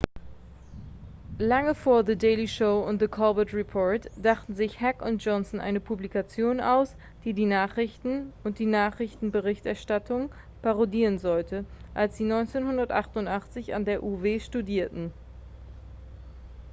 [1.37, 5.79] lange vor the daily show und the colbert report dachten sich heck und johnson eine
[5.79, 10.31] publikation aus die die nachrichten und die nachrichtenberichterstattung
[10.63, 15.13] parodieren sollte als sie 1988 an der uw studierten